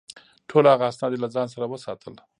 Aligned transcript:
ټول 0.49 0.63
هغه 0.73 0.85
اسناد 0.89 1.11
یې 1.15 1.19
له 1.23 1.27
ځان 1.35 1.47
سره 1.53 1.65
وساتل. 1.69 2.13